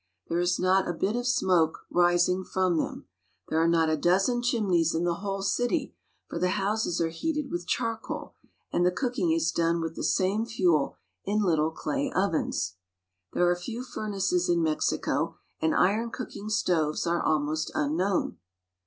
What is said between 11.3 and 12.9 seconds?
little clay ovens.